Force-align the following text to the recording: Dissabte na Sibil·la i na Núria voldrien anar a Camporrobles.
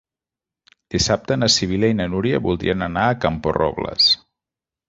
Dissabte 0.95 1.37
na 1.41 1.51
Sibil·la 1.57 1.91
i 1.93 1.97
na 1.99 2.09
Núria 2.15 2.41
voldrien 2.47 2.85
anar 2.89 3.07
a 3.11 3.21
Camporrobles. 3.27 4.13